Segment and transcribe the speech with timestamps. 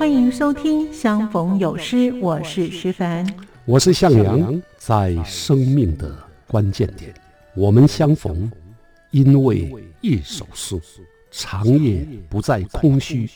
[0.00, 3.30] 欢迎收听《相逢有诗》，我是徐凡，
[3.66, 4.62] 我是向阳。
[4.78, 6.16] 在生命的
[6.46, 7.12] 关键点，
[7.54, 8.50] 我们相逢，
[9.10, 10.80] 因为一首诗。
[11.30, 13.28] 长夜不再空虚，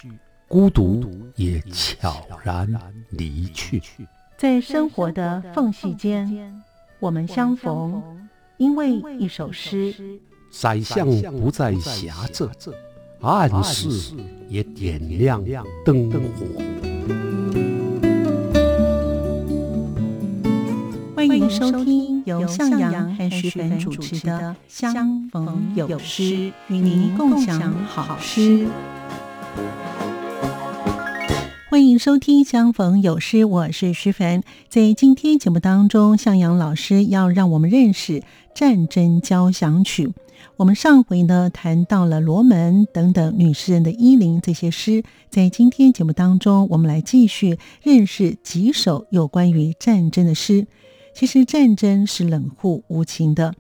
[0.49, 1.05] 孤独
[1.37, 2.67] 也悄然
[3.11, 3.83] 离去。
[4.39, 6.63] 在生活的缝隙间，
[6.99, 8.03] 我们相逢，
[8.57, 9.95] 因为一首诗。
[10.51, 12.47] 宰相不再狭窄。
[13.25, 14.15] 暗室
[14.51, 15.43] 也点亮
[15.83, 16.45] 灯火。
[21.17, 26.23] 欢迎收听由向阳和徐凡主持的《相逢有诗》，
[26.69, 28.69] 与您共享好诗。
[31.75, 34.45] 欢迎收听《相逢有诗》，我是徐凡。
[34.69, 38.21] 在今天节目当中，向阳老师要让我们认识
[38.55, 40.07] 《战争交响曲》。
[40.57, 50.69] 我们上回呢谈到了罗门等等女诗人的衣领这些诗，在今天节目当中，我们来继续认识几首有关于战争的诗。
[51.13, 53.53] 其实战争是冷酷无情的，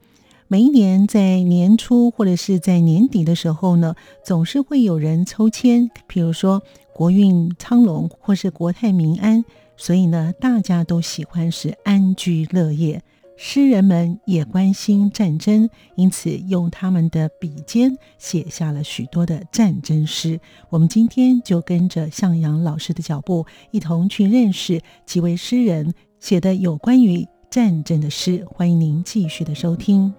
[0.46, 6.62] 每一年在年初或者是在年底的时候呢，总是会有人抽签，比如说
[6.94, 9.44] 国运昌隆或是国泰民安，
[9.76, 13.02] 所以呢，大家都喜欢是安居乐业。
[13.36, 20.38] 诗人们也关心战争，因此用他们的笔尖写下了许多的战争诗。
[20.70, 28.46] 我们今天就跟着向阳老师的脚步，一同去认识几位诗人写的有关于战争的诗。
[28.48, 30.14] 欢迎您继续的收听。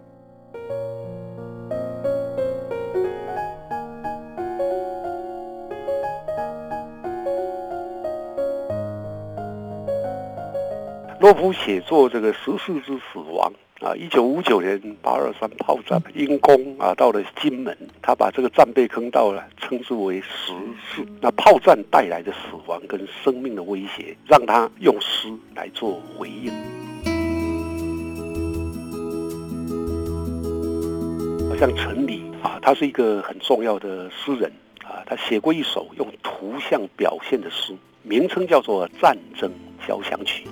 [11.20, 20.54] 洛夫写作这个十四之死亡啊，一九五九年八二三炮战因公啊，到了金门，他把这个战备坑道呢称之为十
[20.88, 21.06] 四。
[21.22, 26.52] 那炮战带来的死亡跟生命的威胁，让他用诗来做回应。
[31.58, 34.52] 像陈理啊，他是一个很重要的诗人
[34.84, 37.74] 啊，他写过一首用图像表现的诗，
[38.04, 39.50] 名称叫做《战争
[39.88, 40.44] 交响曲》。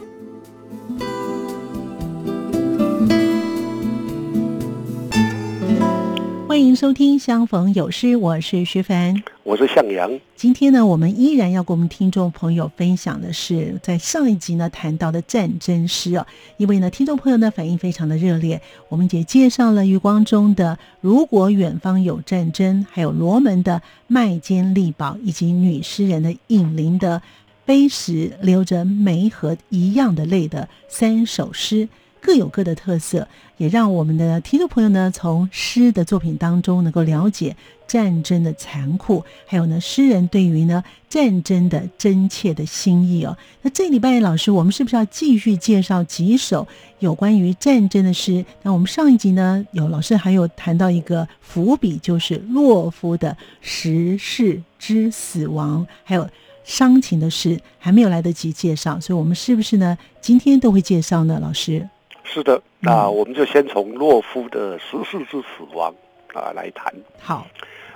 [6.54, 10.20] 欢迎收听《相逢有诗》，我是徐凡，我是向阳。
[10.36, 16.28] 今天呢，我们依然要跟我们听众朋友分享的是，在上一集呢谈到的战争诗哦，
[16.58, 27.20] 因为呢，听众朋友呢反应非常的热烈，我们也介绍了余光中的《如果远方有战争》，还有罗门的《麦坚利堡》，以及女诗人的尹玲的
[27.66, 31.90] 《碑石流着梅河一样的泪》的三首诗。
[32.24, 37.54] 各有各的特色，也让我们的听众朋友呢，从诗的作品当中能够了解
[37.86, 43.38] 战争的残酷，还有呢，诗人对于呢战争的真切的心意哦。
[43.62, 46.66] 那这礼拜老师，我们是不是要继续介绍几首
[47.00, 48.46] 有关于战争的诗？
[48.62, 56.30] 那我们上一集呢，有老师还有谈到一个伏笔，就是洛夫的《时事之死亡》，还有
[56.64, 61.38] 伤情的诗，还没有来得及介绍，所以我们是不是呢，今天都会介绍呢？
[61.42, 61.90] 老师？
[62.24, 65.94] 是的，那我们就先从洛夫的《十四之死亡》
[66.40, 66.92] 啊来谈。
[67.20, 67.46] 好，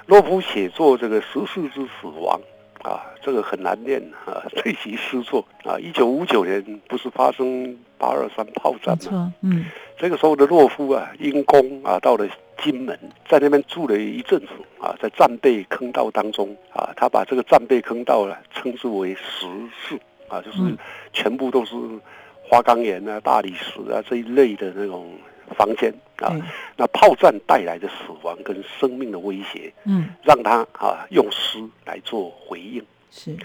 [0.06, 2.40] 洛夫写作这个《十四之死亡》
[2.88, 9.34] 啊，这个很难念啊， 这集诗作啊，一九五九年不是发生八二三炮战吗？
[9.42, 9.66] 嗯，
[9.98, 12.28] 这个时候的洛夫啊，因公啊到了
[12.62, 14.50] 金门，在那边住了一阵子
[14.80, 19.48] 啊，在战备坑道当中啊，他把这个战备坑道呢称之为十
[19.82, 19.96] 四
[20.28, 20.60] 啊，就是
[21.12, 21.74] 全部都是。
[22.50, 25.18] 花岗岩啊、大理石啊这一类的那种
[25.58, 26.34] 房间啊，
[26.78, 32.84] 那炮战带来的死亡跟生命的威胁，嗯，让他啊用诗来做回应。
[33.12, 33.36] 是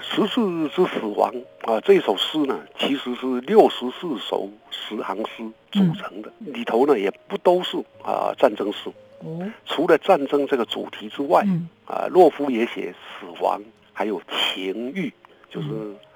[0.00, 8.90] 十四之死亡啊，这首诗呢，其实是六十四首十行诗组成的，里头呢也不都是啊战争诗。
[9.20, 11.46] 哦，除了战争这个主题之外，
[11.86, 13.62] 啊，洛夫也写死亡，
[13.92, 15.12] 还有情欲。
[15.48, 15.68] 就是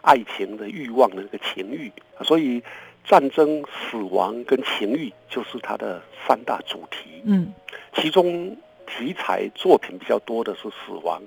[0.02, 1.93] 爱情的欲望的那个情欲，
[2.23, 2.62] 所以
[3.05, 7.23] 战争、死亡跟情欲就是他的三大主题。
[7.25, 7.52] 嗯，
[7.94, 8.56] 其中
[8.87, 11.23] 题材作品比较多的是死亡。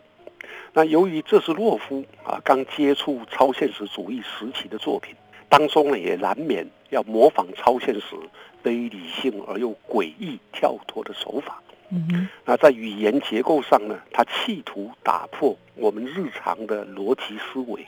[0.73, 5.15] 那由于这是洛夫啊刚接触超现实主义时期的作品，
[5.47, 8.15] 当中呢也难免要模仿超现实、
[8.63, 11.61] 非理性而又诡异跳脱的手法。
[11.91, 17.87] 嗯那在语言结构上呢，他企图打破我们日常的逻辑思维。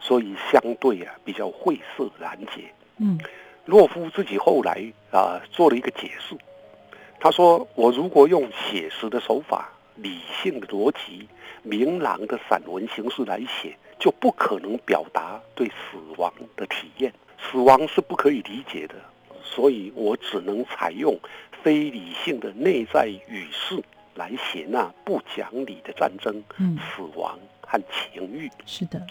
[0.00, 2.72] 所以相对啊比较晦涩难解。
[2.98, 3.18] 嗯，
[3.66, 6.36] 洛夫自己后来啊做了一个解释，
[7.20, 11.28] 他说：“我如果用写实的手法、理性的逻辑、
[11.62, 18.94] 明朗的散文形式来写，就不可能表达对死亡的体验，死亡是不可以理解的，
[19.42, 21.18] 所以我只能采用
[21.62, 23.82] 非理性的内在语式
[24.14, 28.50] 来写那不讲理的战争、嗯，死亡和情欲。
[28.64, 29.04] 是的，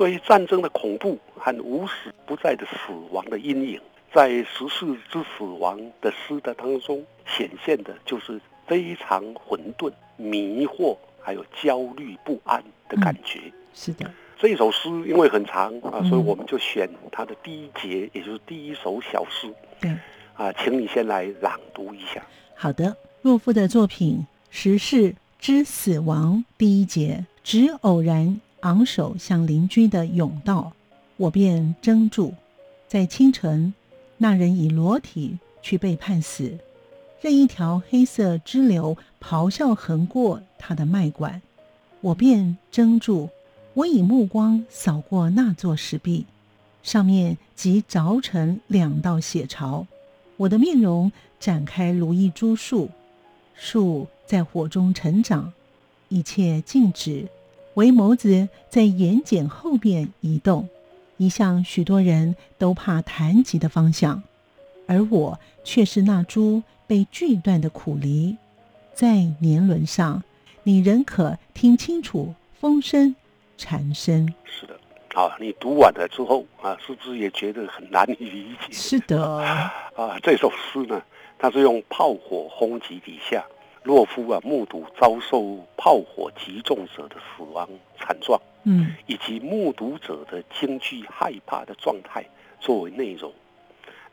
[0.00, 1.92] 所以战争的恐怖和无死
[2.24, 3.78] 不在的死亡的阴影，
[4.14, 13.42] 在《十四之死亡》的诗的当中显现的，就是非常混沌、迷惑，还有焦虑不安的感觉。
[13.74, 19.52] 是的，这首诗因为很长啊，嗯所以我们就选它的第一节，也就是第一首小诗
[19.82, 19.94] 对。
[20.32, 22.24] 啊，请你先来朗读一下。
[22.54, 30.72] 好的，洛夫的作品《时事之死亡》第一节，只偶然昂首向邻居的甬道，
[31.16, 32.34] 我便怔住。
[32.86, 33.72] 在清晨，
[34.18, 36.58] 那人以裸体去被判死，
[37.20, 41.40] 任一条黑色支流咆哮横过他的脉管，
[42.00, 43.30] 我便怔住。
[43.74, 46.26] 我以目光扫过那座石壁，
[46.82, 49.86] 上面即凿成两道血槽。
[50.36, 52.90] 我的面容展开如一株树，
[53.54, 55.52] 树在火中成长，
[56.08, 57.28] 一切静止，
[57.74, 60.68] 唯眸子在眼睑后边移动，
[61.16, 64.22] 移向许多人都怕谈及的方向，
[64.86, 68.36] 而我却是那株被锯断的苦梨，
[68.92, 70.22] 在年轮上，
[70.64, 73.14] 你仍可听清楚风声、
[73.56, 74.34] 蝉声。
[74.44, 74.74] 是的，
[75.14, 78.72] 啊，你读完了之后啊，是不是也觉得很难以理解？
[78.72, 79.24] 是的，
[79.94, 81.00] 啊，这首诗呢，
[81.38, 83.44] 它是用炮火轰击底下，
[83.82, 87.68] 洛夫啊目睹遭受炮火击中者的死亡
[87.98, 92.24] 惨状，嗯以及目睹者的惊惧害怕的状态
[92.60, 93.32] 作为内容，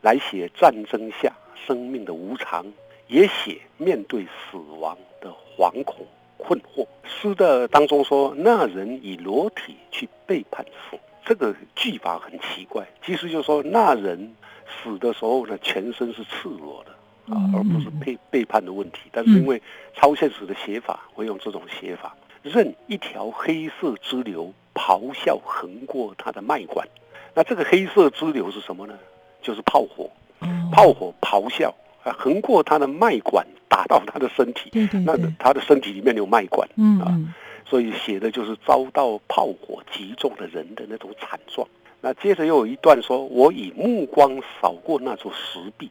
[0.00, 1.32] 来写战争下
[1.66, 2.64] 生命的无常，
[3.08, 6.06] 也写面对死亡的惶恐
[6.38, 6.86] 困惑。
[7.04, 14.34] 诗的当中说，那人以裸体去背叛死，这个句法很奇怪，其实就是说那人
[14.66, 16.92] 死的时候呢，全身是赤裸的。
[17.30, 19.60] 啊，而不是背背叛的问题，但是因为
[19.94, 26.86] 超现实的写法会用这种写法，任一条黑色支流咆哮横过他的脉管。
[27.34, 28.94] 那这个黑色支流是什么呢？
[29.42, 30.10] 就是炮火，
[30.40, 34.70] 哦，炮火咆哮啊，横过他的脉管，打到他的身体。
[34.72, 37.32] 那对对对，他的身体里面有脉管，嗯
[37.64, 41.68] 所以写的就是遭到炮火击中的人的那种惨状。
[42.00, 45.90] 那接着又有一段说：“我以目光扫过那座石壁，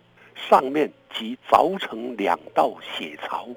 [0.49, 3.47] 上面即凿成两道血槽。”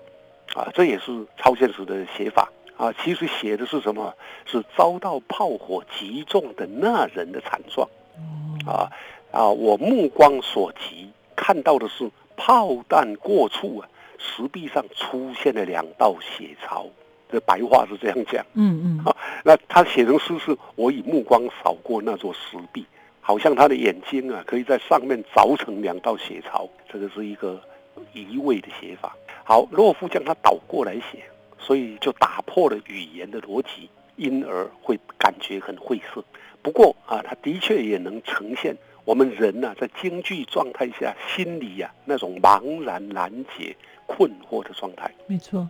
[0.55, 2.93] 啊，这也是超现实的写法啊。
[2.95, 4.13] 其实写的是什么？
[4.47, 7.89] 是遭到炮火击中的那人的惨状
[8.67, 8.91] 哦，啊
[9.31, 9.49] 啊！
[9.49, 13.89] 我目光所及看到的是炮弹过处啊，
[14.19, 16.87] 石壁上出现了两道血槽。
[17.31, 18.45] 这白话是这样讲。
[18.55, 22.85] 嗯嗯啊那他写成诗是，我以目光扫过那座石壁，
[23.21, 27.61] 好像他的眼睛啊，可以在上面凿成两道血槽，这个是一个
[28.13, 29.17] 移位的写法。
[29.45, 31.25] 好，洛夫将它倒过来写，
[31.59, 36.25] 所以就打破了语言的逻辑，因而会感觉很晦涩。
[36.63, 43.77] 不过啊，他的确也能呈现我们人呐、在京剧状态下心里呀、那种茫然难解、
[44.07, 45.11] 困惑的状态。
[45.27, 45.69] 没错，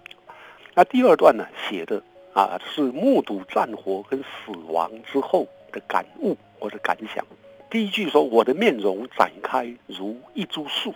[0.75, 7.25] 那第二段呢，写的啊是目睹战火跟死亡之后的感悟或者感想。
[7.71, 10.93] 第一句说：“我的面容展开如一株树，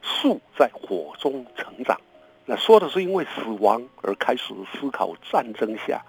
[0.00, 2.00] 树在火中成长。”
[2.46, 6.02] 那说的是因为死亡而开始思考战争下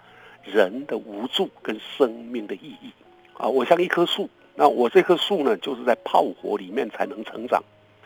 [0.43, 2.93] 人的无助跟生命的意义。
[3.33, 7.61] 啊，我像一棵树，那我这棵树呢，就是在炮火里面才能成长。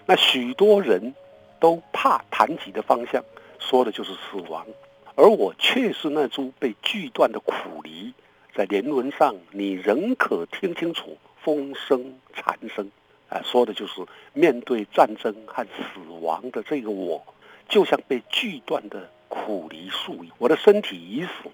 [0.07, 1.13] 那许多人
[1.59, 3.23] 都怕谈及的方向，
[3.59, 4.65] 说的就是死亡。
[5.13, 8.13] 而我却是那株被锯断的苦梨，
[8.55, 12.89] 在年轮上，你仍可听清楚风声、蝉声，
[13.29, 17.23] 啊，说的就是面对战争和死亡的这个我，
[17.67, 20.25] 就像被锯断的苦梨树。
[20.37, 21.49] 我的身体已死，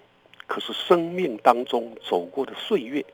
[0.46, 3.04] 可是生命当中走过的岁月，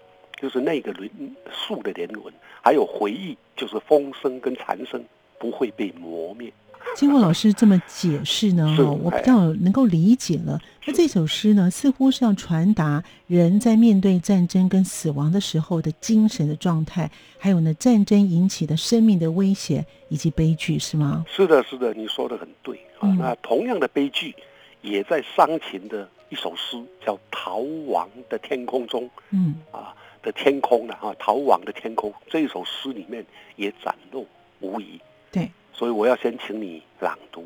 [0.41, 1.11] 就是那个轮
[1.51, 5.05] 树的年轮，还有回忆，就是风声跟蝉声，
[5.39, 6.53] 不会被磨灭。
[6.95, 10.61] 经过老师这么解释呢，哈，我比哎较能够理解了。
[10.85, 21.25] 那这首诗呢，似乎是要传达人在面对战争跟死亡的时候的精神的状态，还有呢，战争引起的生命的威胁以及悲剧，是吗？
[21.29, 23.09] 是的，是的，你说的很对啊。
[23.09, 24.35] 嗯那同样的悲剧，
[24.83, 33.25] 也在伤情的一首诗叫《逃亡的天空》中嗯，啊的天空呢啊，逃亡的天空这一首诗里面
[33.57, 34.27] 也展露
[34.61, 35.01] 无遗。
[35.31, 35.51] 对。
[35.73, 37.45] 所以我要先请你朗读。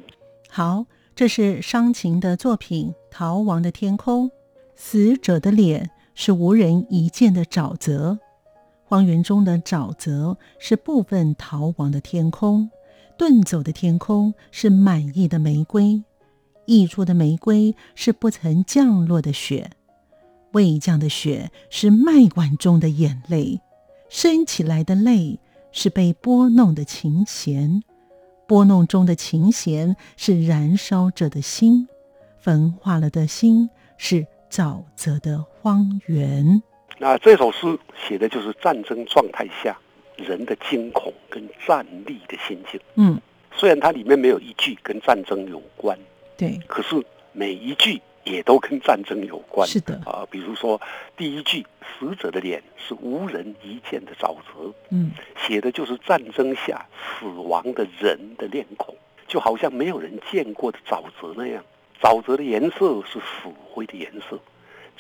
[0.48, 4.28] 好，这是商禽的作品《逃亡的天空》。
[4.74, 8.18] 死者的脸是无人一见的沼泽，
[8.84, 12.70] 荒原中的沼泽是部分逃亡的天空，
[13.16, 16.02] 遁走的天空是满意的玫瑰，
[16.66, 19.70] 溢出的玫瑰是不曾降落的雪，
[20.52, 23.60] 未降的雪是麦管中的眼泪，
[24.10, 25.40] 升起来的泪
[25.72, 27.82] 是被拨弄的琴弦，
[28.46, 31.88] 拨弄中的琴弦是燃烧着的心，
[32.38, 34.26] 焚化了的心是。
[34.48, 36.62] 沼泽的荒原。
[36.98, 37.76] 那这首诗
[38.06, 39.76] 写的就是战争状态下
[40.16, 42.80] 人的惊恐跟战栗的心境。
[42.94, 43.20] 嗯，
[43.52, 45.98] 虽然它里面没有一句跟战争有关，
[46.38, 49.66] 对，可是每一句也都跟战争有关。
[49.66, 49.94] 是的。
[50.04, 50.78] 啊，比如说
[51.16, 51.64] 第一句
[51.98, 55.10] “死者的脸是无人一见的沼泽”，嗯，
[55.46, 58.94] 写的就是战争下死亡的人的脸孔，
[59.26, 61.64] 就好像没有人见过的沼泽那样。
[62.02, 64.38] 沼泽的颜色是死灰的颜色，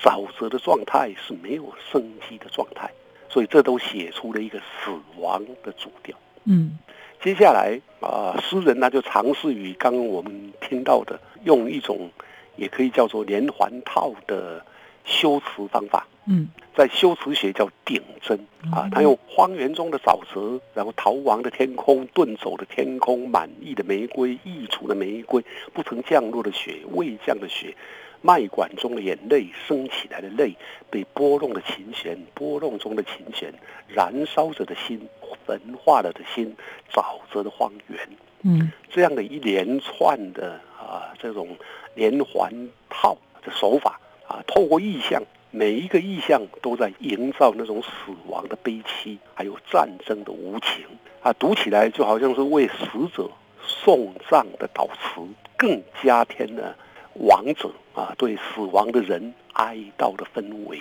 [0.00, 2.90] 沼泽的状态是没有生机的状态，
[3.28, 6.16] 所以这都写出了一个死亡的主调。
[6.44, 6.78] 嗯，
[7.22, 12.08] 接下来啊，诗人呢就尝试与刚刚我们听到的，用一种
[12.56, 14.64] 也可以叫做连环套的
[15.04, 16.06] 修辞方法。
[16.28, 18.36] 嗯，在修辞学叫顶针
[18.72, 27.76] 啊，他用荒原中的沼泽，然后逃亡的天空，遁走的天空，满意的玫瑰，溢出的玫瑰，不曾降落的雪，未降的雪，
[28.22, 30.56] 麦管中的眼泪，升起来的泪，
[30.90, 33.54] 被拨弄的琴弦，拨弄中的琴弦，
[33.86, 35.08] 燃烧着的心，
[35.46, 36.56] 焚化了的心，
[36.92, 38.00] 沼泽的荒原。
[38.42, 41.56] 嗯，这样的一连串的啊，这种
[41.96, 42.52] 连环
[42.88, 43.98] 套的手法
[44.28, 45.20] 啊，透过意象。
[45.52, 50.84] 每一个意象都在营造那种死亡的悲戚，还有战争的无情
[51.22, 51.32] 啊！
[51.38, 53.30] 读起来就好像是为死者
[53.62, 55.22] 送葬的悼词，
[55.56, 56.76] 更加添了
[57.14, 60.78] 亡者啊对死亡的人哀悼的氛围。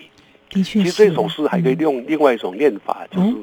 [0.49, 3.33] 的确，其实这首诗还可以用另外一种念法，就是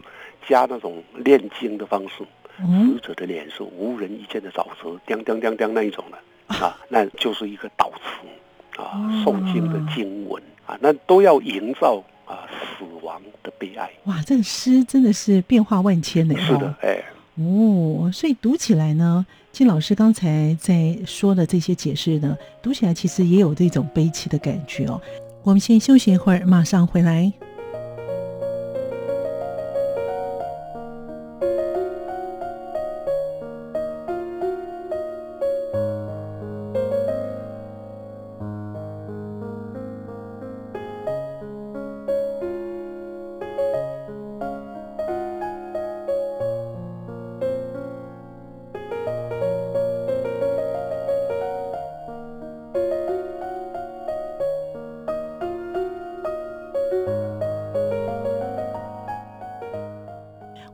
[0.47, 2.25] 加那种念经的方式。
[2.59, 6.19] 死者的脸是无人一见的沼泽，叮叮叮叮那一种的
[6.61, 10.43] 啊，那就是一个悼词啊，诵经的经文。
[10.65, 12.47] 啊，那都要营造啊
[12.79, 13.91] 死亡的悲哀。
[14.05, 16.37] 哇，这个诗真的是变化万千呢。
[16.39, 17.03] 是的，哎，
[17.35, 25.01] 哦，所以读起来呢，金老师刚才在说的这些解释呢，读起来其实也有这种悲戚的感觉哦。
[25.43, 27.33] 我们先休息一会儿，马上回来。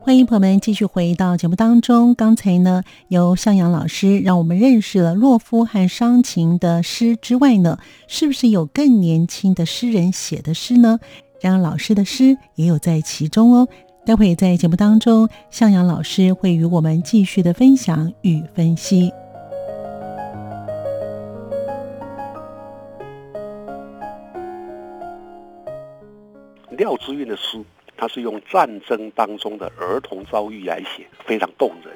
[0.09, 2.15] 欢迎朋友们继续回到节目当中。
[2.15, 10.99] 刚才呢，由向阳老师让我们认识了洛夫和伤情的诗之外呢，是不是有更年轻的诗人写的诗呢？
[11.41, 13.67] 然而老师的诗也有在其中哦。
[14.03, 19.13] 待会在节目当中，向阳老师会与我们继续的分享与分析。
[26.71, 27.63] 廖之韵的诗。
[27.99, 31.93] 他是用战争当中的儿童遭遇来写，非常动人。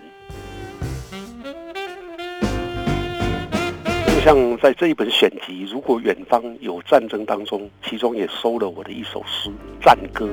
[4.07, 9.49] 就像在这一本选集，如果远方有战争当中，其中也收了我的一首诗
[9.81, 10.27] 《战歌》。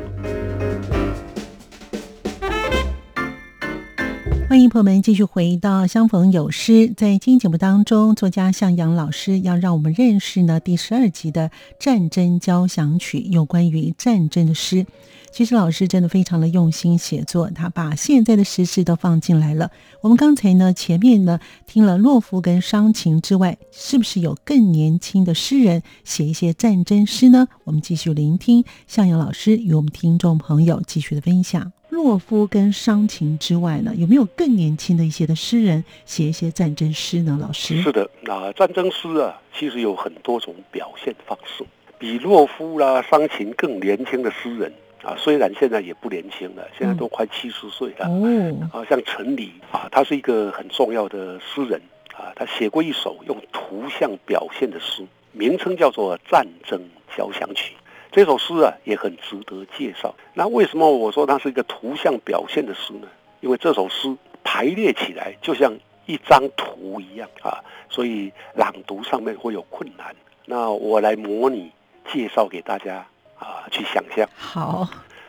[4.50, 6.72] 欢迎朋友们继续回到《相逢有诗》。
[6.96, 14.84] 在今天节目当中，作家向阳老师要让我们认识呢第十二集的战争交响曲，有关于战争的诗。
[15.30, 19.70] 其实老师真的非常的用心写作，他把现在的时事都放进来了。
[20.00, 21.38] 我们刚才呢前面呢
[21.68, 27.46] 听了洛夫跟伤情之外，是不是有更年轻的诗人写一些战争诗呢？
[27.62, 31.70] 我们继续聆听向阳老师与我们听众朋友继续的分享。
[31.90, 37.36] 洛夫跟伤情之外呢，有没有更年轻的一些的诗人写一些战争诗呢？
[37.40, 41.64] 老师是的，那战争诗啊，其实有很多种表现方式。
[41.98, 48.06] 比洛夫啦、伤情更年轻的诗人啊，虽然现在也不年轻了，现在都快七十岁了。
[48.06, 51.80] 哦，啊，像陈黎啊，他是一个很重要的诗人
[52.16, 56.80] 啊，他写过一首用图像表现的诗，名称叫做《战争
[57.16, 57.74] 交响曲》。
[58.10, 60.14] 这首诗啊也很值得介绍。
[60.34, 63.08] 那为什么我说它是一个图像表现的诗呢？
[63.40, 65.72] 因为这首诗排列起来就像
[66.06, 70.14] 一张图一样啊，所以朗读上面会有困难。
[70.44, 71.70] 那我来模拟
[72.12, 73.06] 介绍给大家
[73.38, 74.28] 啊去想象。
[74.36, 74.88] 好，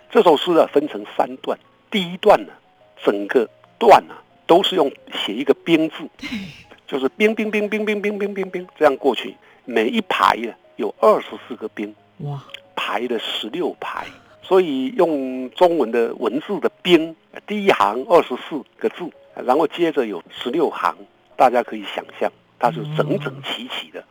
[0.09, 1.57] 这首诗啊分成三段，
[1.91, 2.51] 第一段呢，
[3.03, 3.47] 整个
[3.77, 4.15] 段呢
[4.47, 6.09] 都是用写一个兵字，
[6.88, 12.43] 就是兵兵兵兵兵兵兵兵兵这样过去，每一排呢有二十四个兵，哇，
[12.91, 14.05] 排了十六排，
[14.43, 17.15] 所以用中文的文字的兵，
[17.48, 19.10] 第一行二十四个字，
[19.45, 20.93] 然后接着有十六行，
[21.38, 22.29] 大家可以想象，
[22.60, 24.03] 它是整整齐齐的，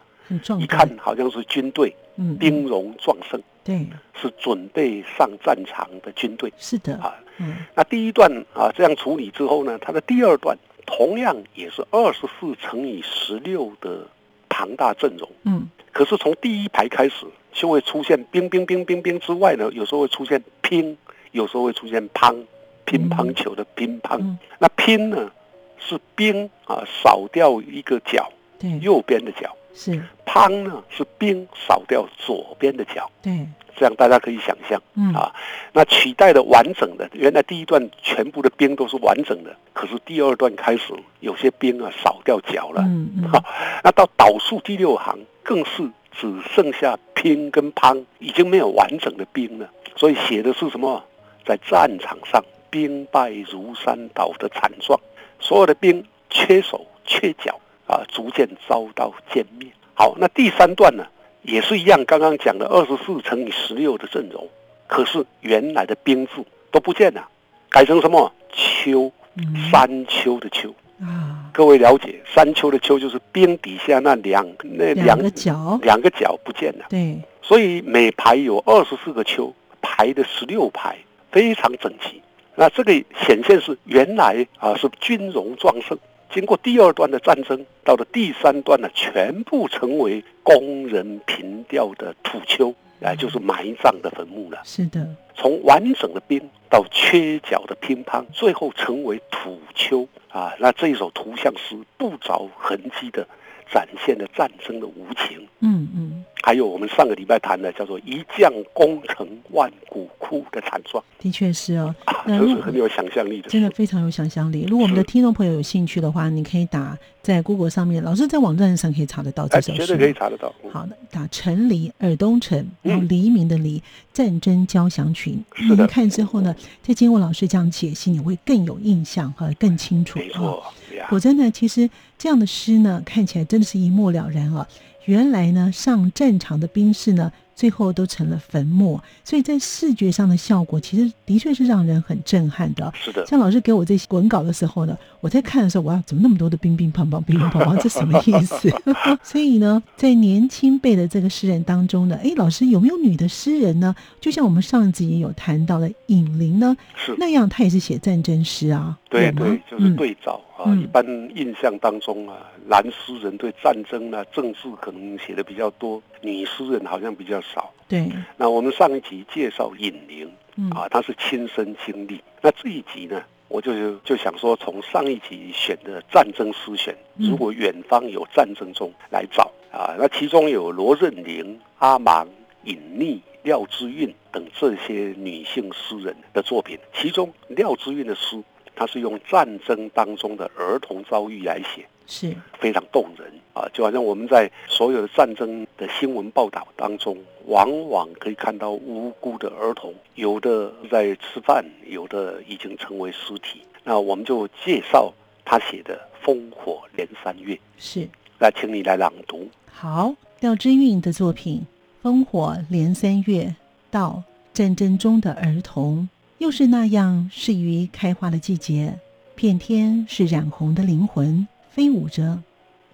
[0.58, 6.50] 一看，好像是军队，嗯，兵戎壮盛，对，是准备上战场的军队。
[6.56, 7.14] 是的，啊。
[7.37, 10.56] 嗯，那第一段啊这样处理之后呢，它的第二段
[10.87, 14.08] 同样也是二十四乘以十六的
[14.49, 20.97] 庞大阵容，嗯，可是从第一排开始就会出现冰冰冰冰冰之外呢，有时候会出现乒，
[21.33, 22.45] 有时候会出现乓，
[22.85, 24.19] 乒乓球的乒乓。
[24.19, 24.38] 嗯。
[24.59, 25.30] 那乒呢
[25.78, 33.11] 是兵啊少掉一个角，对，右边的角；是，乓呢是兵少掉左边的角。
[33.23, 34.80] 对，这样大家可以想象。
[34.95, 35.35] 嗯，啊，
[35.73, 42.83] 那取代的完整的，原来第一段全部的兵都是完整的，可是第二段开始有些兵啊少掉角了。
[42.83, 43.42] 嗯嗯，好，
[43.83, 49.68] 那到倒数第六行更是只剩下拼跟乓，已经没有完整的兵了。
[49.94, 51.04] 所以写的是什么？
[51.44, 54.98] 在战场上兵败如山倒的惨状，
[55.38, 59.68] 所有的兵缺手缺脚啊，逐渐遭到歼灭。
[59.94, 61.06] 好，那第三段呢，
[61.42, 64.48] 也是一样，刚刚讲的二十四乘以十六的阵容，
[64.86, 67.28] 可是原来的兵字都不见了，
[67.68, 69.12] 改成什么秋？
[69.36, 70.74] 嗯山丘的丘。
[71.00, 80.97] 啊，各位了解，山丘的丘就是冰底下那两那两两个角，两个角不见了，对，所以每排有二十四个丘，排的十六排，
[81.30, 82.23] 非常整齐。
[82.54, 82.92] 那这个
[83.26, 85.99] 显现是原来啊是军容壮盛，
[86.33, 94.61] 经过第二段的战争，到了第三段呢，全部成为工人凭吊的土丘，啊，就是埋葬的坟墓了。
[94.64, 100.55] 是的，从完整的冰到缺角的乒乓，最后成为土丘啊！
[100.59, 103.27] 那这一首图像诗不着痕迹的
[103.72, 113.48] 展现了战争的无情，嗯嗯，还有我们上个礼拜谈的叫做“一将功成万骨枯”的惨状的确是哦，啊，那如这是很有想象力的。
[113.48, 114.66] 真的非常有想象力。
[114.68, 119.98] 如果我们的是听众朋友有兴趣的话，你可以打在 Google 上面，老师在网站上可以查得到这哎，首诗绝对。
[119.98, 120.52] 可以查得到。
[120.64, 125.38] 嗯好的，打陈黎，尔东城，然后嗯黎明的黎，战争交响曲。
[125.54, 130.18] 是的你看之后呢，再经过老师这样解析，你会更有印象和更清楚。
[130.18, 130.64] 啊没错
[131.00, 134.66] 呀，果真呢，其实这样的诗呢，看起来真的是一目了然啊。
[135.06, 142.92] 原来呢，上战场的兵士呢，最后都成了坟墓，所以在视觉上的效果，其实的确是让人很震撼的。
[142.94, 148.70] 是的，像老师给我这些文稿的时候呢，我在看的时候，哇，怎么那么多的乒乒乓乓、乒乒乓乓，这什么意思？
[149.24, 153.96] 所以呢，在年轻辈的这个诗人当中呢，诶，老师有没有女的诗人呢？
[154.20, 157.16] 就像我们上集也有谈到的尹玲呢，是。
[157.18, 160.64] 那样她也是写战争诗啊，对对，就是嗯对照啊。
[160.68, 167.73] 嗯一般印象当中啊，男诗人对战争啊、政治可能写的比较多，女诗人好像比较少。
[167.88, 172.20] 对，那我们上一集介绍尹玲嗯啊，她是亲身经历。
[172.40, 182.27] 那这一集呢，我就就想说，从上一集选的战争诗选，嗯如果远方有战争中来找啊，那其中有罗任玲、阿芒、
[182.64, 188.42] 尹丽、廖之韵等这些女性诗人的作品，其中廖之韵的诗，
[188.81, 191.87] 她是用战争当中的儿童遭遇来写。
[192.07, 193.69] 是，非常动人啊！
[193.75, 197.14] 就好像我们在所有的战争的新闻报道当中，
[197.45, 203.61] 往往可以看到无辜的儿童，有的在吃饭，有的已经成为尸体。
[203.85, 205.12] 那我们就介绍
[205.45, 208.09] 他写的《烽火连三月》，是。
[208.38, 209.47] 那请你来朗读。
[209.71, 211.66] 好，廖之韵的作品
[212.09, 213.43] 《烽火连三月》
[213.90, 214.23] 到
[214.55, 216.09] 战争中的儿童，
[216.40, 218.98] 又是那样适于开花的季节，
[219.35, 222.42] 片天是染红的灵魂，飞舞着，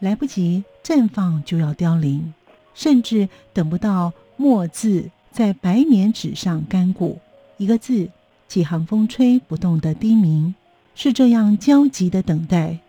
[0.00, 2.35] 来不及绽放就要凋零，
[2.74, 7.20] 甚至等不到墨字在白棉纸上干固，
[7.56, 8.11] 一个字，
[8.48, 10.52] 几行风吹不动的低鸣，
[10.96, 12.80] 是这样焦急的等待，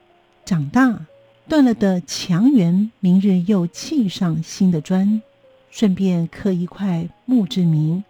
[0.44, 1.06] 长大。
[1.48, 5.22] 断了的墙垣，明日又砌上新的砖，
[5.70, 8.04] 顺便刻一块墓志铭，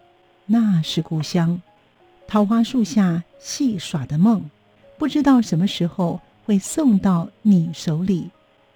[0.46, 1.62] 那是故乡。
[2.28, 4.44] 桃花树下戏耍的梦，
[4.98, 8.30] 不知道什么时候会送到你手里。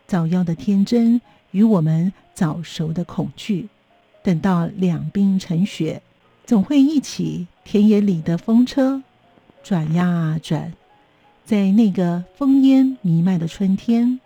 [0.07, 1.19] 早夭的天真
[1.51, 3.67] 与我们早熟的恐惧，
[4.23, 6.01] 等到两鬓成雪，
[6.45, 9.03] 总会一起田野里的风车
[9.61, 10.71] 转呀转，
[11.43, 14.19] 在那个烽烟弥漫的春天。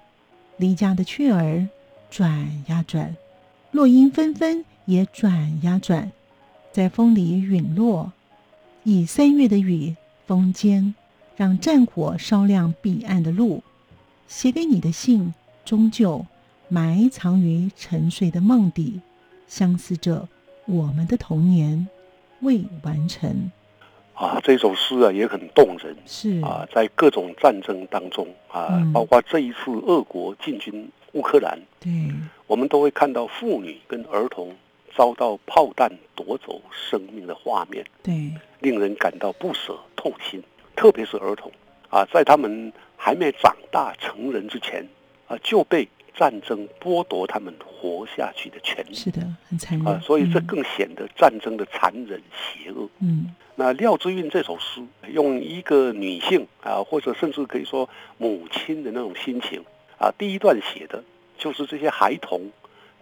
[0.57, 1.67] 离家的雀儿
[2.09, 3.15] 转呀转，
[3.71, 6.11] 落英纷纷也转呀转，
[6.71, 8.13] 在风里陨落，
[8.87, 9.95] 以三月的雨
[10.27, 10.93] 风间，
[11.35, 13.63] 让战火烧亮彼岸的路。
[14.27, 15.33] 写给你的信，
[15.65, 16.23] 终究
[16.69, 19.01] 埋藏于沉睡的梦底，
[19.47, 20.29] 相思着
[20.67, 21.87] 我们的童年
[22.41, 23.51] 未完成。
[24.13, 25.97] 啊，这首诗啊也很动人。
[26.05, 31.91] 是啊，在各种战争当中啊，嗯包括这一次俄国进军乌克兰，对，
[32.45, 34.55] 我们都会看到妇女跟儿童
[34.95, 40.41] 遭到炮弹夺走生命的画面，对，令人感到不舍痛心。
[40.75, 41.51] 特别是儿童
[41.89, 44.87] 啊，在他们还没长大成人之前
[45.27, 49.87] 啊，就被战争剥夺他们活下去的权利是的，很残忍。
[49.87, 52.89] 啊，所以这嗯更显得战争的残忍邪恶。
[52.99, 54.81] 嗯那廖之韵这首诗，
[55.13, 59.63] 用一个女性啊，或者甚至可以说母亲的那种心情
[59.97, 61.01] 啊，第一段写的
[61.37, 62.41] 就是这些孩童，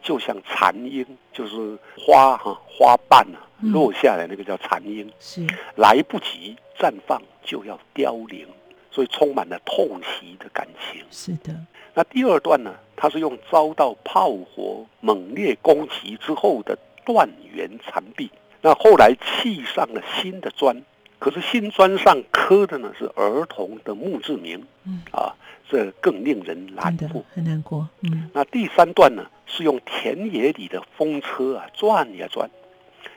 [0.03, 8.45] 就像残樱，就是花哈、花瓣啊嗯落下来，那个叫残樱，是来不及绽放就要凋零，
[8.91, 11.01] 所以充满了痛惜的感情。
[11.09, 11.55] 是的，
[11.93, 18.29] 那第二段呢，它是用遭到炮火猛烈攻击之后的断垣残壁。
[18.61, 20.83] 那后来砌上了新的砖，
[21.19, 25.35] 可是新砖上刻的呢是儿童的墓志铭，嗯啊，
[25.69, 27.23] 这更令人难过。
[27.33, 27.87] 很难过。
[28.01, 32.49] 嗯那第三段呢，是用田野里的风车啊转呀转，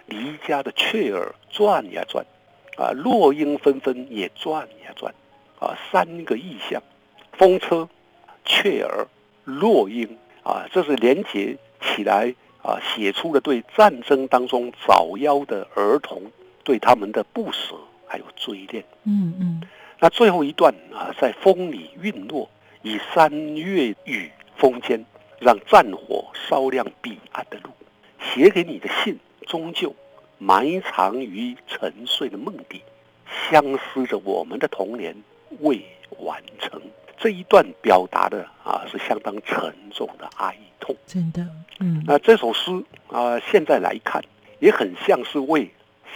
[0.06, 2.24] 离家的雀儿转呀转，
[2.76, 5.14] 啊，落英纷纷也转呀转，
[5.58, 6.82] 啊，三个意象：
[7.32, 7.88] 风车、
[8.44, 9.08] 雀儿、
[9.44, 16.22] 落英啊，这是连接起来啊，写出了对战争当中早夭的儿童
[16.64, 18.84] 对他们的不舍还有追恋。
[19.04, 19.62] 嗯嗯，
[20.00, 22.48] 那最后一段啊，在风里陨落，
[22.82, 25.04] 以三月雨风间，
[25.40, 27.70] 让战火烧亮彼岸的路。
[28.20, 29.94] 写给你的信，终究
[30.38, 32.82] 埋藏于沉睡的梦底，
[33.50, 35.14] 相思着我们的童年
[35.60, 35.84] 未
[36.18, 36.80] 完成。
[37.18, 40.94] 这一段表达的啊，是相当沉重的哀痛。
[41.06, 41.46] 真的，
[41.80, 42.70] 嗯那这首诗
[43.08, 44.22] 啊，现在来看
[44.58, 45.70] 也很像是为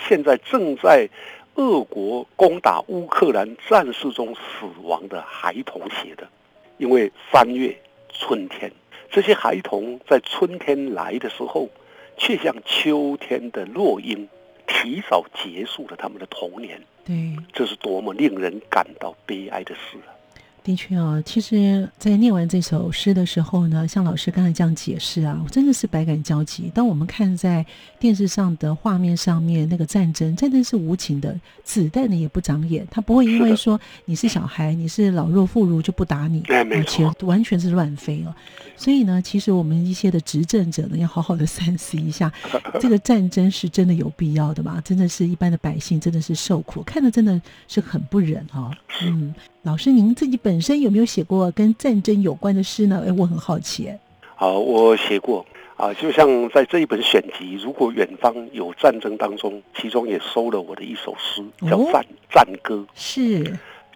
[0.07, 1.09] 现在正在
[1.55, 6.29] 俄国攻打乌克兰战事中死亡的孩童写的。
[6.77, 7.77] 因为三月
[8.13, 8.71] 春天，
[9.11, 11.69] 这些孩童在春天来的时候，
[12.17, 14.29] 却像秋天的落英，
[14.67, 16.81] 提早结束了他们的童年。
[17.05, 17.37] 对。
[17.53, 20.15] 这是多么令人感到悲哀的事啊！
[20.63, 26.71] 的确啊，其实，在念完这首诗的时候呢，像老师刚才这样解释啊，我真的是百感交集。
[26.75, 27.65] 当我们看在
[27.99, 38.35] 电视上的画面上面，那个战争，战争是无情的，子弹呢也不长眼，他不会因为说你是小孩，你是老弱妇孺就不打你，而且完全是乱飞哦。
[38.77, 42.31] 所以呢，其实我们一些的执政者呢，要好好的三思一下，
[42.79, 44.81] 这个战争是真的有必要的吗？
[44.85, 48.71] 真的是一般的百姓真的是受苦，看的真的是很不忍哦。
[49.03, 53.05] 嗯，老师，您自己本身有没有写过跟战争有关的诗呢？
[53.07, 53.89] 哎，我很好奇。
[53.89, 53.99] 哎
[54.37, 55.45] 啊，我写过
[55.77, 62.75] 啊，就像在这一本选集，如果远方有战争当中，其中也收了我的一首诗，叫哦《战战歌》。
[62.95, 63.45] 是，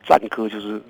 [0.06, 0.82] 战歌就是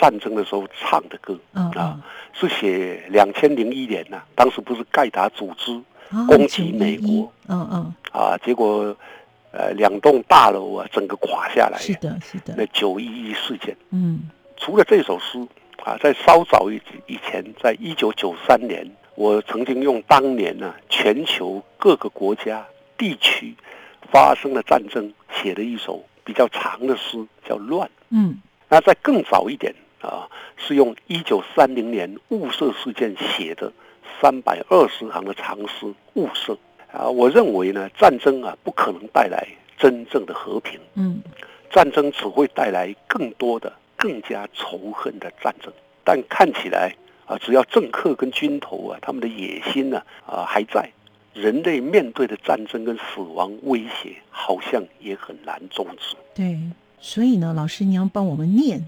[0.00, 2.00] 战争的时候唱的歌嗯啊，
[2.32, 5.78] 是写两千零一年呐、当时不是盖达组织
[6.10, 8.96] 嗯，攻击美国911，嗯嗯，啊，结果
[9.56, 12.54] 呃两栋大楼啊整个垮下来，是的，是的。
[12.58, 13.76] 那，九一一事件。
[13.90, 14.28] 嗯。
[14.56, 15.38] 除了这首诗
[15.84, 22.64] 啊，在稍早以以前，在一九九三年，我曾经用当年呢、全球各个国家
[22.96, 23.54] 地区
[24.10, 27.86] 发生的战争写了一首比较长的诗，叫《乱》。
[28.10, 28.40] 嗯。
[28.68, 33.72] 那在更早一点啊，是用一九三零年雾社事件写的
[34.20, 36.52] 三百二十行的长诗《雾社》
[36.96, 37.08] 啊。
[37.08, 41.20] 我认为呢，战争啊不可能带来真正的和平，嗯，
[41.70, 45.72] 战争只会带来更多的、更加仇恨的战争。
[46.04, 46.94] 但看起来
[47.26, 50.88] 啊，只要政客跟军头啊，他们的野心呢啊还在，
[51.32, 56.14] 人类面对的战争跟死亡威胁，好像也很难终止。
[56.34, 56.58] 对。
[57.00, 58.82] 所以呢，老师，你要帮我们念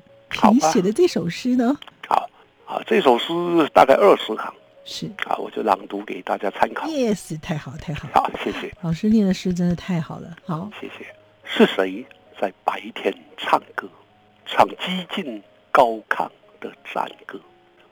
[0.51, 1.77] 你写的这首诗呢？
[2.09, 2.31] 好
[2.65, 3.27] 啊，这首诗
[3.75, 4.55] 大概二十行
[4.89, 6.87] 是啊，我就朗读给大家参考。
[6.87, 10.37] ，yes，太好太好，好，谢谢，老师念的诗真的太好了。
[10.47, 11.05] 好，谢谢。
[11.45, 12.07] 是谁
[12.41, 13.89] 在白天唱歌，
[14.47, 16.29] 唱激进高亢
[16.61, 17.41] 的战歌？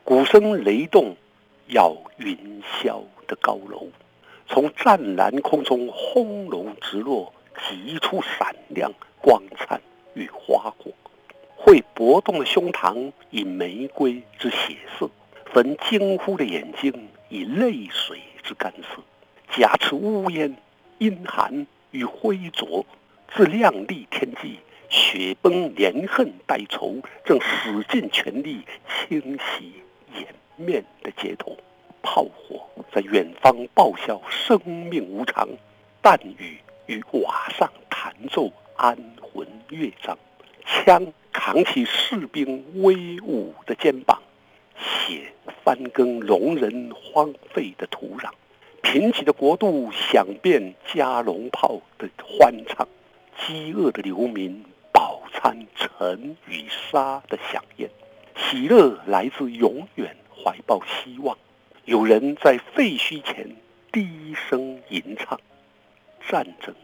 [0.04, 1.16] 鼓声雷动，
[1.66, 3.88] 要云霄的高楼，
[4.46, 7.35] 从湛蓝空中轰隆直落，
[7.68, 9.80] 急出闪亮光灿
[10.14, 10.92] 与花火。
[11.57, 15.11] 会搏动的胸膛以玫瑰之血色，
[15.54, 16.92] 焚惊呼的眼睛
[17.28, 19.00] 以泪水之干涩，
[19.56, 20.56] 夹持乌烟、
[20.98, 22.84] 阴寒与灰浊，
[23.32, 29.74] 自亮丽天际，雪崩连恨带愁，正使尽全力清洗
[30.18, 31.56] 掩面的街头。
[32.02, 35.46] 炮火在远方爆笑，生命无常；
[36.02, 40.18] 弹雨与瓦上弹奏安魂乐章。
[40.66, 44.13] 枪扛起士兵威武的肩膀，
[45.64, 48.31] 翻耕容人荒废的土壤。
[48.83, 52.87] 贫瘠的国度响遍加农炮的欢唱，
[53.38, 57.88] 饥饿的流民饱餐尘与沙的响宴。
[58.37, 61.37] 喜乐来自永远怀抱希望。
[61.87, 63.57] 有人在废墟前
[63.90, 65.40] 低声吟唱
[66.29, 66.74] ：“战争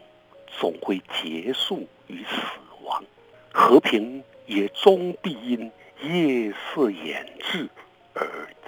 [0.59, 2.41] 总会结束于死
[2.83, 3.03] 亡，
[3.51, 7.69] 和平也终必因夜色掩至
[8.13, 8.25] 而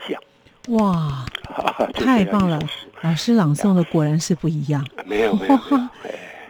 [0.08, 0.22] 降。”
[0.70, 1.26] 哇，
[1.94, 2.60] 太棒了！
[3.02, 4.86] 老师朗诵的果然是不一样。
[5.06, 5.60] 没有没有。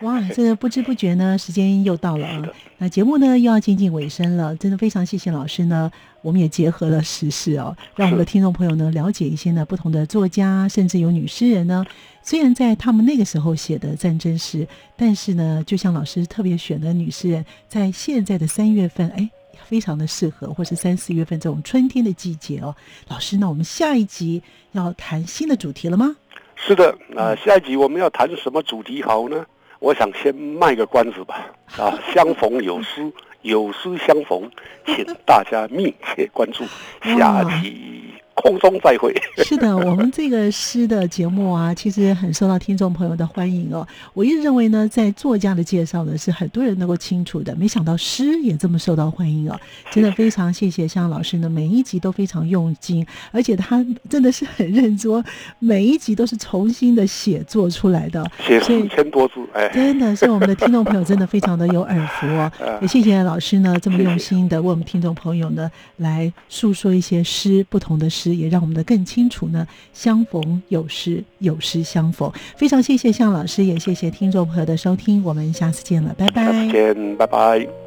[0.02, 2.44] 哇，这个不知不觉呢，时间又到了啊。
[2.78, 5.90] 那节目呢又要接近尾声了，真的非常谢谢老师呢。
[6.22, 11.86] 我们也结合了时事哦，让我们的听众朋友呢了解一些呢不同的作家，甚至有女诗人呢。
[12.22, 19.30] 虽然在他们那个时候写的战争诗，但是呢，就像老师特别选的女诗人，在现在的三月份，哎，
[19.66, 22.76] 非常的适合，或是三四月份这种春天的季节哦。
[23.08, 26.16] 老师，那我们下一集要谈新的主题了吗？
[26.56, 29.46] 是的，那下一集我们要谈什么主题好呢？
[29.80, 33.12] 我想先卖个关子吧，啊，相逢有诗，
[33.42, 34.50] 有诗相逢，
[34.86, 36.64] 请大家密切关注
[37.02, 38.13] 下集。
[38.36, 39.14] 空中再会。
[39.44, 43.88] 是的，我们这个诗的节目啊， 其实很受到听众朋友的欢迎哦。
[44.14, 47.56] 我一直认为呢，在作家的介绍呢，是很多人能够清楚的。
[47.56, 49.60] 没想到诗也这么受到欢迎哦，
[49.92, 55.24] 真的非常谢谢向老师呢，每一集都非常用心，而且他真的是很认真，
[55.60, 62.52] 每一集都是重新的写作出来的，写四千多字，哎，真的是我们的听众朋友真的非常的有耳福哦。
[62.82, 68.23] 也谢谢老师呢，这么用心的为我们听众朋友呢来诉说一些诗，不同的诗。
[68.30, 69.68] 也让我们的更清楚呢。
[69.94, 72.32] 相逢有时，有时相逢。
[72.56, 75.24] 非常谢谢向老师，也谢谢听众朋友的收听。
[75.24, 76.52] 我们下次见了，拜拜。
[76.52, 77.83] 再见，拜拜。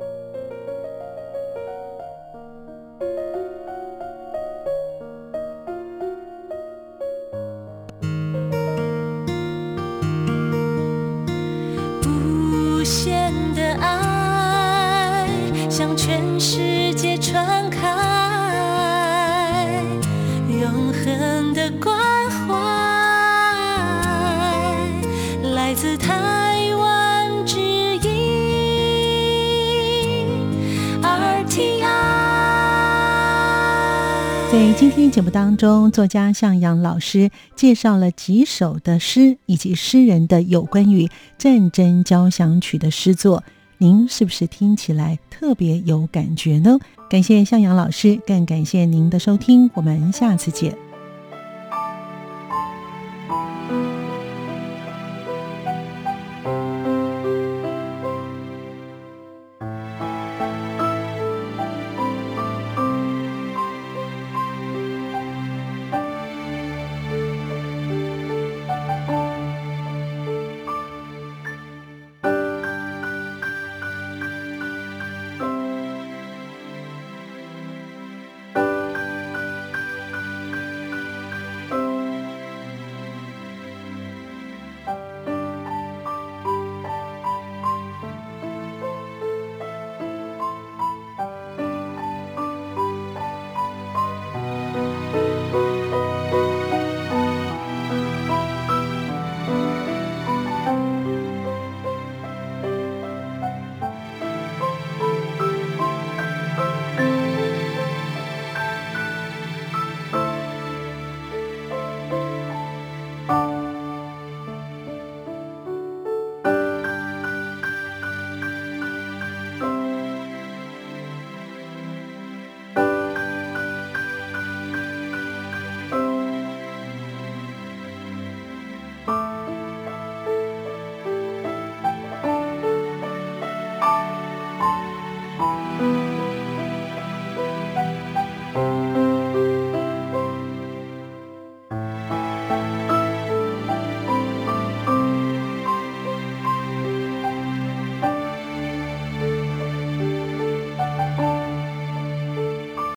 [35.17, 43.43] 节目当中，作家向阳老师介绍了几首的诗以及诗人的有关于战争交响曲的诗作，
[43.79, 46.79] 您是不是听起来特别有感觉呢？
[47.09, 50.86] 感谢向阳老师，更感谢您的收听，我们下次见。